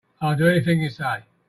I'll 0.19 0.35
do 0.35 0.47
anything 0.47 0.81
you 0.81 0.89
say. 0.89 1.21